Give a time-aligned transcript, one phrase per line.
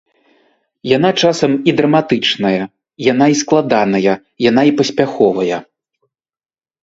[0.91, 2.61] Яна часам і драматычная,
[3.11, 4.13] яна і складаная,
[4.49, 5.57] яна і паспяховая.